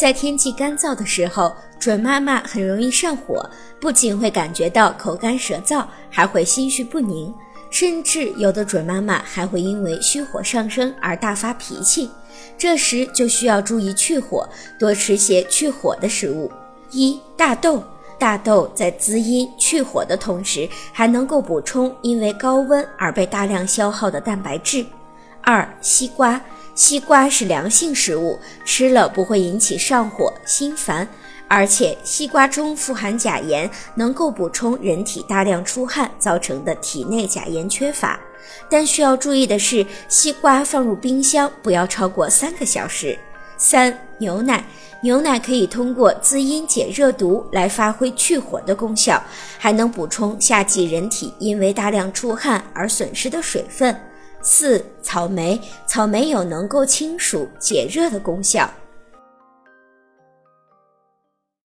[0.00, 3.44] 在天气干燥的时候，准妈妈很容易上火，
[3.78, 7.30] 不仅会感觉到口干舌燥，还会心绪不宁，
[7.68, 12.10] 甚至有的准妈妈还会因为虚火上升而大发脾气。
[12.56, 16.50] 这时就需要注意去火，多吃些去火的食物。
[16.90, 17.84] 一大豆。
[18.18, 24.84] 大豆在滋阴去火的同时，还能够补充因为高温而被大量消耗的蛋白质。
[25.42, 26.38] 二、西瓜，
[26.80, 31.06] 西瓜是凉性食物，吃了不会引起上火、心烦，
[31.46, 38.18] 而且西瓜中富含钾盐，能够补充人体大量出汗造成的体内钾盐缺乏。
[38.70, 43.18] 但需要注意的是，西瓜放入冰箱不要超过三个小时。
[43.58, 44.64] 三、牛奶。
[45.02, 49.22] 牛奶可以通过滋阴解热毒来发挥去火的功效，
[49.58, 53.94] 还能补充夏季人体因为大量出汗而损失的水分。
[54.42, 58.68] 四、草莓，草莓有能够清暑解热的功效。